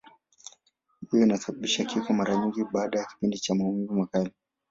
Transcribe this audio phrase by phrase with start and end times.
[0.99, 4.33] Hivyo inasababisha kifo, mara nyingi baada ya kipindi cha maumivu makali.